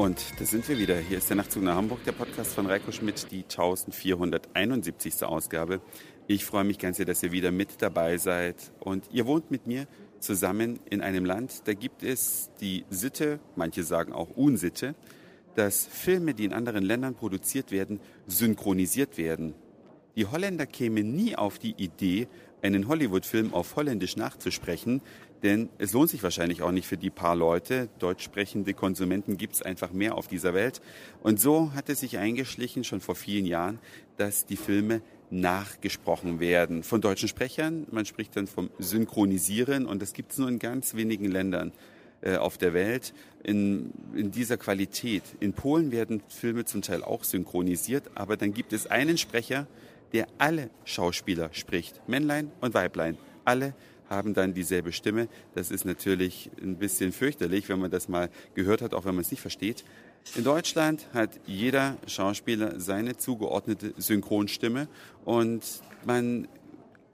Und 0.00 0.40
da 0.40 0.46
sind 0.46 0.66
wir 0.66 0.78
wieder. 0.78 0.96
Hier 0.96 1.18
ist 1.18 1.28
der 1.28 1.36
Nachtzug 1.36 1.62
nach 1.62 1.76
Hamburg, 1.76 2.02
der 2.04 2.12
Podcast 2.12 2.54
von 2.54 2.64
Reiko 2.64 2.90
Schmidt, 2.90 3.30
die 3.30 3.42
1471. 3.42 5.22
Ausgabe. 5.24 5.82
Ich 6.26 6.46
freue 6.46 6.64
mich 6.64 6.78
ganz 6.78 6.96
sehr, 6.96 7.04
dass 7.04 7.22
ihr 7.22 7.32
wieder 7.32 7.50
mit 7.50 7.82
dabei 7.82 8.16
seid. 8.16 8.56
Und 8.80 9.04
ihr 9.12 9.26
wohnt 9.26 9.50
mit 9.50 9.66
mir 9.66 9.86
zusammen 10.18 10.80
in 10.88 11.02
einem 11.02 11.26
Land, 11.26 11.68
da 11.68 11.74
gibt 11.74 12.02
es 12.02 12.48
die 12.62 12.86
Sitte, 12.88 13.40
manche 13.56 13.84
sagen 13.84 14.14
auch 14.14 14.30
Unsitte, 14.30 14.94
dass 15.54 15.86
Filme, 15.86 16.32
die 16.32 16.46
in 16.46 16.54
anderen 16.54 16.82
Ländern 16.82 17.14
produziert 17.14 17.70
werden, 17.70 18.00
synchronisiert 18.26 19.18
werden. 19.18 19.52
Die 20.16 20.24
Holländer 20.24 20.64
kämen 20.64 21.14
nie 21.14 21.36
auf 21.36 21.58
die 21.58 21.74
Idee, 21.76 22.26
einen 22.62 22.88
Hollywood-Film 22.88 23.52
auf 23.52 23.76
Holländisch 23.76 24.16
nachzusprechen, 24.16 25.02
denn 25.42 25.68
es 25.78 25.92
lohnt 25.92 26.10
sich 26.10 26.22
wahrscheinlich 26.22 26.62
auch 26.62 26.72
nicht 26.72 26.86
für 26.86 26.96
die 26.96 27.10
paar 27.10 27.36
Leute. 27.36 27.88
Deutsch 27.98 28.24
sprechende 28.24 28.74
Konsumenten 28.74 29.36
gibt 29.36 29.54
es 29.54 29.62
einfach 29.62 29.92
mehr 29.92 30.16
auf 30.16 30.28
dieser 30.28 30.54
Welt. 30.54 30.80
Und 31.22 31.40
so 31.40 31.72
hat 31.74 31.88
es 31.88 32.00
sich 32.00 32.18
eingeschlichen, 32.18 32.84
schon 32.84 33.00
vor 33.00 33.14
vielen 33.14 33.46
Jahren, 33.46 33.78
dass 34.16 34.46
die 34.46 34.56
Filme 34.56 35.02
nachgesprochen 35.30 36.40
werden 36.40 36.82
von 36.82 37.00
deutschen 37.00 37.28
Sprechern. 37.28 37.86
Man 37.90 38.04
spricht 38.04 38.36
dann 38.36 38.46
vom 38.46 38.70
Synchronisieren 38.78 39.86
und 39.86 40.02
das 40.02 40.12
gibt 40.12 40.32
es 40.32 40.38
nur 40.38 40.48
in 40.48 40.58
ganz 40.58 40.94
wenigen 40.94 41.26
Ländern 41.26 41.72
äh, 42.22 42.36
auf 42.36 42.58
der 42.58 42.74
Welt 42.74 43.14
in, 43.42 43.92
in 44.14 44.30
dieser 44.30 44.56
Qualität. 44.56 45.22
In 45.40 45.52
Polen 45.52 45.92
werden 45.92 46.22
Filme 46.28 46.64
zum 46.64 46.82
Teil 46.82 47.02
auch 47.02 47.24
synchronisiert, 47.24 48.10
aber 48.14 48.36
dann 48.36 48.52
gibt 48.52 48.72
es 48.72 48.86
einen 48.86 49.16
Sprecher, 49.16 49.66
der 50.12 50.26
alle 50.38 50.70
Schauspieler 50.84 51.50
spricht, 51.52 52.00
Männlein 52.08 52.50
und 52.60 52.74
Weiblein. 52.74 53.16
Alle 53.44 53.74
haben 54.10 54.34
dann 54.34 54.52
dieselbe 54.52 54.92
Stimme. 54.92 55.28
Das 55.54 55.70
ist 55.70 55.84
natürlich 55.84 56.50
ein 56.60 56.76
bisschen 56.76 57.12
fürchterlich, 57.12 57.68
wenn 57.68 57.78
man 57.78 57.90
das 57.90 58.08
mal 58.08 58.28
gehört 58.54 58.82
hat, 58.82 58.92
auch 58.92 59.04
wenn 59.06 59.14
man 59.14 59.22
es 59.22 59.30
nicht 59.30 59.40
versteht. 59.40 59.84
In 60.34 60.44
Deutschland 60.44 61.06
hat 61.14 61.30
jeder 61.46 61.96
Schauspieler 62.06 62.78
seine 62.78 63.16
zugeordnete 63.16 63.94
Synchronstimme 63.96 64.88
und 65.24 65.64
man 66.04 66.46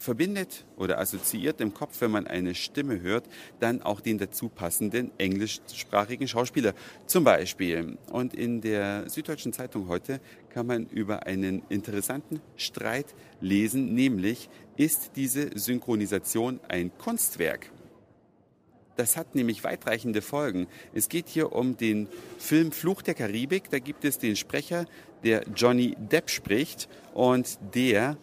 verbindet 0.00 0.64
oder 0.76 0.98
assoziiert 0.98 1.60
im 1.60 1.74
Kopf, 1.74 2.00
wenn 2.00 2.10
man 2.10 2.26
eine 2.26 2.54
Stimme 2.54 3.00
hört, 3.02 3.26
dann 3.60 3.82
auch 3.82 4.00
den 4.00 4.18
dazu 4.18 4.48
passenden 4.48 5.10
englischsprachigen 5.18 6.26
Schauspieler 6.26 6.74
zum 7.06 7.22
Beispiel. 7.22 7.98
Und 8.10 8.34
in 8.34 8.62
der 8.62 9.08
Süddeutschen 9.10 9.52
Zeitung 9.52 9.88
heute 9.88 10.20
kann 10.50 10.66
man 10.66 10.86
über 10.86 11.26
einen 11.26 11.62
interessanten 11.68 12.40
Streit 12.56 13.06
lesen, 13.40 13.94
nämlich 13.94 14.48
ist 14.76 15.12
diese 15.16 15.58
Synchronisation 15.58 16.60
ein 16.68 16.90
Kunstwerk? 16.98 17.70
Das 18.96 19.16
hat 19.16 19.34
nämlich 19.34 19.64
weitreichende 19.64 20.20
Folgen. 20.20 20.66
Es 20.92 21.08
geht 21.08 21.28
hier 21.28 21.52
um 21.52 21.76
den 21.76 22.08
Film 22.38 22.70
Fluch 22.70 23.00
der 23.00 23.14
Karibik. 23.14 23.70
Da 23.70 23.78
gibt 23.78 24.04
es 24.04 24.18
den 24.18 24.36
Sprecher, 24.36 24.84
der 25.24 25.44
Johnny 25.54 25.96
Depp 25.98 26.28
spricht 26.28 26.88
und 27.14 27.58
der 27.74 28.18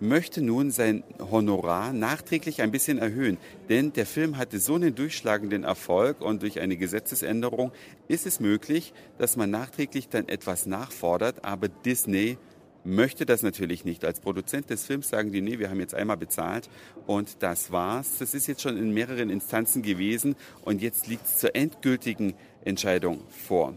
möchte 0.00 0.42
nun 0.42 0.70
sein 0.70 1.04
Honorar 1.18 1.92
nachträglich 1.92 2.62
ein 2.62 2.70
bisschen 2.70 2.98
erhöhen. 2.98 3.38
Denn 3.68 3.92
der 3.92 4.06
Film 4.06 4.38
hatte 4.38 4.58
so 4.58 4.74
einen 4.74 4.94
durchschlagenden 4.94 5.64
Erfolg 5.64 6.20
und 6.20 6.42
durch 6.42 6.60
eine 6.60 6.76
Gesetzesänderung 6.76 7.72
ist 8.08 8.26
es 8.26 8.40
möglich, 8.40 8.92
dass 9.18 9.36
man 9.36 9.50
nachträglich 9.50 10.08
dann 10.08 10.28
etwas 10.28 10.66
nachfordert, 10.66 11.44
aber 11.44 11.68
Disney 11.68 12.38
möchte 12.84 13.26
das 13.26 13.42
natürlich 13.42 13.84
nicht. 13.84 14.04
Als 14.04 14.20
Produzent 14.20 14.70
des 14.70 14.86
Films 14.86 15.10
sagen 15.10 15.32
die, 15.32 15.40
nee, 15.40 15.58
wir 15.58 15.70
haben 15.70 15.80
jetzt 15.80 15.94
einmal 15.94 16.16
bezahlt 16.16 16.70
und 17.06 17.42
das 17.42 17.70
war's. 17.70 18.18
Das 18.18 18.34
ist 18.34 18.46
jetzt 18.46 18.62
schon 18.62 18.76
in 18.76 18.92
mehreren 18.92 19.30
Instanzen 19.30 19.82
gewesen 19.82 20.34
und 20.62 20.80
jetzt 20.80 21.06
liegt 21.06 21.26
es 21.26 21.38
zur 21.38 21.54
endgültigen 21.54 22.34
Entscheidung 22.64 23.20
vor. 23.28 23.74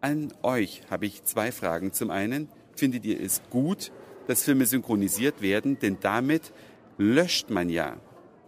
An 0.00 0.32
euch 0.42 0.82
habe 0.90 1.06
ich 1.06 1.24
zwei 1.24 1.50
Fragen. 1.50 1.92
Zum 1.92 2.10
einen, 2.10 2.48
findet 2.76 3.04
ihr 3.04 3.20
es 3.20 3.40
gut, 3.50 3.90
dass 4.26 4.42
Filme 4.42 4.66
synchronisiert 4.66 5.42
werden, 5.42 5.78
denn 5.78 5.98
damit 6.00 6.52
löscht 6.98 7.50
man 7.50 7.68
ja 7.68 7.96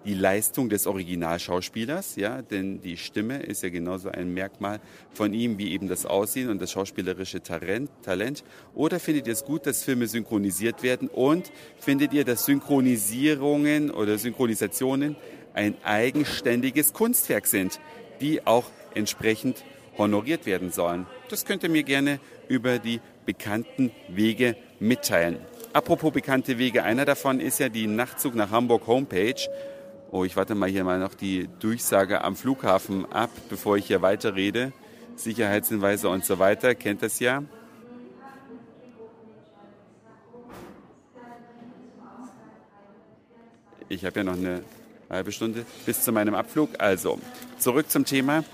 die 0.05 0.15
Leistung 0.15 0.69
des 0.69 0.87
Originalschauspielers, 0.87 2.17
ja, 2.17 2.41
denn 2.41 2.81
die 2.81 2.97
Stimme 2.97 3.43
ist 3.43 3.63
ja 3.63 3.69
genauso 3.69 4.09
ein 4.09 4.33
Merkmal 4.33 4.81
von 5.13 5.35
ihm 5.35 5.59
wie 5.59 5.73
eben 5.73 5.89
das 5.89 6.07
Aussehen 6.07 6.49
und 6.49 6.63
das 6.63 6.73
schauspielerische 6.73 7.43
Talent. 7.43 7.91
Talent. 8.03 8.45
Oder 8.75 9.01
findet 9.01 9.27
ihr 9.27 9.33
es 9.33 9.45
gut, 9.45 9.67
dass 9.67 9.83
Filme 9.83 10.07
synchronisiert 10.07 10.83
werden 10.83 11.09
und 11.09 11.53
findet 11.79 12.15
ihr, 12.15 12.25
dass 12.25 12.47
Synchronisierungen 12.47 13.91
oder 13.91 14.17
Synchronisationen 14.19 15.17
ein 15.53 15.77
eigenständiges 15.83 16.93
Kunstwerk 16.93 17.47
sind, 17.47 17.81
die 18.21 18.47
auch 18.47 18.71
entsprechend 18.95 19.65
honoriert 19.99 20.47
werden 20.47 20.71
sollen? 20.71 21.07
Das 21.29 21.45
könnt 21.45 21.65
ihr 21.65 21.71
mir 21.71 21.83
gerne 21.83 22.21
über 22.49 22.79
die 22.79 23.01
bekannten 23.27 23.91
Wege 24.09 24.57
mitteilen. 24.81 25.39
Apropos 25.73 26.13
bekannte 26.13 26.59
Wege, 26.59 26.83
einer 26.83 27.05
davon 27.05 27.41
ist 27.41 27.59
ja 27.59 27.69
die 27.69 27.87
Nachtzug 27.87 28.35
nach 28.35 28.51
Hamburg 28.51 28.87
Homepage. 28.87 29.49
Oh, 30.11 30.25
ich 30.25 30.35
warte 30.35 30.55
mal 30.55 30.69
hier 30.69 30.83
mal 30.83 30.99
noch 30.99 31.13
die 31.13 31.49
Durchsage 31.61 32.25
am 32.25 32.37
Flughafen 32.37 33.11
ab, 33.13 33.31
bevor 33.51 33.77
ich 33.77 33.87
hier 33.87 34.01
weiterrede. 34.01 34.73
Sicherheitshinweise 35.17 36.09
und 36.09 36.25
so 36.25 36.39
weiter, 36.39 36.75
kennt 36.75 37.03
das 37.03 37.21
ja. 37.21 37.43
Ich 43.91 44.05
habe 44.05 44.21
ja 44.21 44.25
noch 44.25 44.37
eine 44.37 44.63
halbe 45.11 45.33
Stunde 45.33 45.67
bis 45.85 46.03
zu 46.03 46.13
meinem 46.13 46.35
Abflug. 46.35 46.71
Also, 46.79 47.19
zurück 47.59 47.91
zum 47.91 48.05
Thema. 48.05 48.45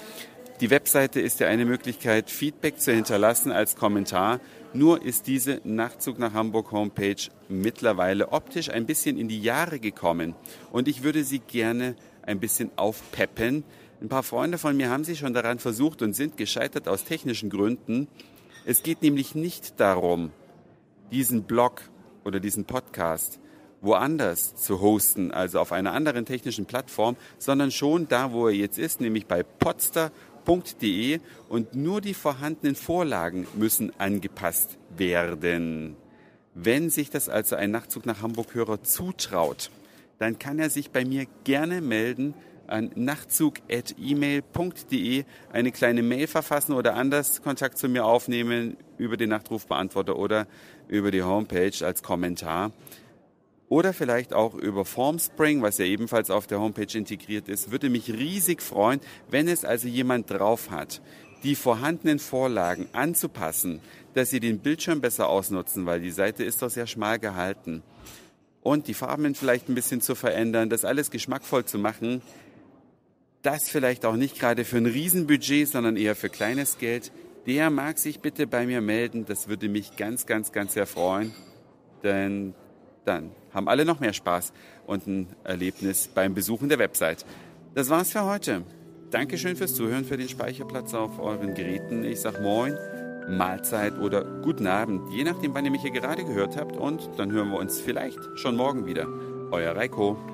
Die 0.61 0.71
Webseite 0.71 1.21
ist 1.21 1.41
ja 1.41 1.49
eine 1.49 1.65
Möglichkeit, 1.65 2.31
Feedback 2.31 2.81
zu 2.81 2.93
hinterlassen 2.93 3.51
als 3.51 3.75
Kommentar. 3.75 4.39
Nur 4.73 5.03
ist 5.03 5.27
diese 5.27 5.61
Nachtzug 5.65 6.21
nach 6.21 6.33
Hamburg 6.33 6.71
Homepage 6.71 7.17
mittlerweile 7.49 8.31
optisch 8.31 8.71
ein 8.71 8.87
bisschen 8.87 9.19
in 9.19 9.27
die 9.27 9.43
Jahre 9.43 9.81
gekommen. 9.81 10.37
Und 10.71 10.87
ich 10.87 11.03
würde 11.03 11.25
sie 11.25 11.41
gerne 11.41 11.97
ein 12.23 12.39
bisschen 12.39 12.71
aufpeppen. 12.77 13.65
Ein 14.01 14.09
paar 14.09 14.23
Freunde 14.23 14.57
von 14.59 14.77
mir 14.77 14.91
haben 14.91 15.03
sich 15.03 15.19
schon 15.19 15.35
daran 15.35 15.59
versucht 15.59 16.03
und 16.03 16.15
sind 16.15 16.37
gescheitert 16.37 16.87
aus 16.87 17.03
technischen 17.03 17.51
Gründen. 17.51 18.07
Es 18.65 18.85
geht 18.85 19.03
nämlich 19.03 19.35
nicht 19.35 19.81
darum, 19.81 20.31
diesen 21.11 21.43
Blog 21.43 21.83
oder 22.25 22.39
diesen 22.39 22.65
Podcast 22.65 23.41
woanders 23.81 24.55
zu 24.55 24.81
hosten, 24.81 25.31
also 25.31 25.59
auf 25.59 25.73
einer 25.73 25.93
anderen 25.93 26.25
technischen 26.25 26.65
Plattform, 26.65 27.17
sondern 27.39 27.71
schon 27.71 28.09
da, 28.09 28.33
wo 28.33 28.49
er 28.49 28.55
jetzt 28.55 28.79
ist, 28.79 29.01
nämlich 29.01 29.27
bei 29.27 29.43
Podster 29.43 30.11
www.ftf.de 30.45 31.21
und 31.49 31.75
nur 31.75 32.01
die 32.01 32.15
vorhandenen 32.15 32.77
Vorlagen 32.77 33.49
müssen 33.57 33.93
angepasst 33.99 34.79
werden. 34.97 35.97
Wenn 36.55 36.89
sich 36.91 37.11
das 37.11 37.29
also 37.29 37.57
ein 37.57 37.73
Nachtzug 37.73 38.07
nach 38.07 38.23
Hamburg-Hörer 38.23 38.83
zutraut, 38.83 39.71
dann 40.19 40.39
kann 40.39 40.59
er 40.59 40.71
sich 40.71 40.91
bei 40.91 41.05
mir 41.05 41.27
gerne 41.43 41.81
melden 41.81 42.35
an 42.67 42.91
nachtzug.email.de 42.95 45.25
eine 45.53 45.73
kleine 45.73 46.03
Mail 46.03 46.27
verfassen 46.27 46.73
oder 46.73 46.95
anders 46.95 47.43
Kontakt 47.43 47.77
zu 47.77 47.89
mir 47.89 48.07
aufnehmen 48.07 48.79
über 48.97 49.19
den 49.19 49.29
Nachtrufbeantworter 49.31 50.17
oder 50.17 50.47
über 50.89 51.11
die 51.11 51.23
Homepage 51.23 51.85
als 51.85 52.03
Kommentar. 52.03 52.73
Oder 53.75 53.93
vielleicht 53.93 54.35
auch 54.35 54.55
über 54.55 54.85
Formspring, 54.85 55.61
was 55.61 55.79
ja 55.79 55.85
ebenfalls 55.85 56.31
auf 56.31 56.47
der 56.47 56.61
Homepage 56.61 56.97
integriert 56.97 57.49
ist. 57.49 57.73
Würde 57.73 57.91
mich 57.91 58.09
riesig 58.09 58.63
freuen, 58.63 59.01
wenn 59.29 59.49
es 59.49 59.65
also 59.65 59.89
jemand 59.89 60.31
drauf 60.31 60.71
hat, 60.71 61.03
die 61.43 61.57
vorhandenen 61.57 62.21
Vorlagen 62.21 62.87
anzupassen, 62.93 63.81
dass 64.13 64.31
sie 64.31 64.39
den 64.39 64.61
Bildschirm 64.61 65.01
besser 65.01 65.29
ausnutzen, 65.29 65.87
weil 65.87 66.01
die 66.01 66.13
Seite 66.13 66.45
ist 66.45 66.63
doch 66.63 66.71
sehr 66.71 66.87
schmal 66.87 67.19
gehalten. 67.19 67.83
Und 68.63 68.87
die 68.87 68.95
Farben 68.95 69.35
vielleicht 69.35 69.69
ein 69.69 69.75
bisschen 69.75 70.01
zu 70.01 70.15
verändern, 70.15 70.71
das 70.71 70.85
alles 70.85 71.11
geschmackvoll 71.11 71.65
zu 71.65 71.77
machen. 71.77 72.23
Das 73.43 73.69
vielleicht 73.69 74.07
auch 74.07 74.15
nicht 74.15 74.39
gerade 74.39 74.65
für 74.65 74.77
ein 74.77 74.87
Riesenbudget, 74.87 75.67
sondern 75.67 75.97
eher 75.97 76.15
für 76.15 76.29
kleines 76.29 76.79
Geld. 76.79 77.11
Der 77.49 77.71
mag 77.71 77.99
sich 77.99 78.21
bitte 78.21 78.47
bei 78.47 78.67
mir 78.67 78.81
melden. 78.81 79.25
Das 79.25 79.49
würde 79.49 79.69
mich 79.69 79.97
ganz, 79.97 80.27
ganz, 80.27 80.53
ganz 80.53 80.75
sehr 80.75 80.87
freuen. 80.87 81.35
Denn 82.05 82.55
dann 83.05 83.31
haben 83.53 83.69
alle 83.69 83.85
noch 83.85 84.01
mehr 84.01 84.13
Spaß 84.13 84.53
und 84.87 85.07
ein 85.07 85.29
Erlebnis 85.45 86.09
beim 86.09 86.35
Besuchen 86.35 86.69
der 86.69 86.79
Website. 86.79 87.25
Das 87.75 87.91
war's 87.91 88.13
für 88.13 88.25
heute. 88.25 88.63
Dankeschön 89.11 89.57
fürs 89.57 89.75
Zuhören, 89.75 90.05
für 90.05 90.17
den 90.17 90.29
Speicherplatz 90.29 90.95
auf 90.95 91.21
euren 91.21 91.55
Geräten. 91.55 92.05
Ich 92.05 92.21
sag 92.21 92.41
Moin, 92.43 92.77
Mahlzeit 93.29 93.99
oder 93.99 94.25
guten 94.43 94.67
Abend, 94.67 95.13
je 95.13 95.25
nachdem, 95.25 95.55
wann 95.55 95.65
ihr 95.65 95.71
mich 95.71 95.83
hier 95.83 95.93
gerade 95.93 96.25
gehört 96.25 96.57
habt. 96.57 96.77
Und 96.77 97.09
dann 97.17 97.31
hören 97.31 97.51
wir 97.51 97.59
uns 97.59 97.81
vielleicht 97.81 98.19
schon 98.35 98.57
morgen 98.57 98.87
wieder. 98.87 99.07
Euer 99.51 99.77
Reiko. 99.77 100.34